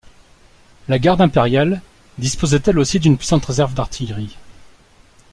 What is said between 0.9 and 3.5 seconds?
Garde impériale disposait elle aussi d'une puissante